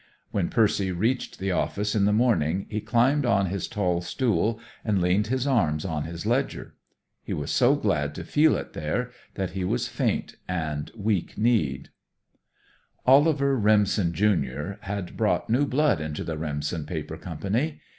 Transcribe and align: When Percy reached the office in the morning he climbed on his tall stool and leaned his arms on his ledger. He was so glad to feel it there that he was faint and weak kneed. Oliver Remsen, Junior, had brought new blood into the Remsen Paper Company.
When 0.31 0.49
Percy 0.49 0.91
reached 0.91 1.37
the 1.37 1.51
office 1.51 1.93
in 1.93 2.05
the 2.05 2.11
morning 2.11 2.65
he 2.71 2.81
climbed 2.81 3.23
on 3.23 3.45
his 3.51 3.67
tall 3.67 4.01
stool 4.01 4.59
and 4.83 4.99
leaned 4.99 5.27
his 5.27 5.45
arms 5.45 5.85
on 5.85 6.05
his 6.05 6.25
ledger. 6.25 6.73
He 7.23 7.33
was 7.33 7.51
so 7.51 7.75
glad 7.75 8.15
to 8.15 8.23
feel 8.23 8.55
it 8.57 8.73
there 8.73 9.11
that 9.35 9.51
he 9.51 9.63
was 9.63 9.87
faint 9.87 10.37
and 10.47 10.89
weak 10.97 11.37
kneed. 11.37 11.89
Oliver 13.05 13.55
Remsen, 13.55 14.11
Junior, 14.11 14.79
had 14.81 15.15
brought 15.15 15.51
new 15.51 15.67
blood 15.67 16.01
into 16.01 16.23
the 16.23 16.35
Remsen 16.35 16.87
Paper 16.87 17.15
Company. 17.15 17.79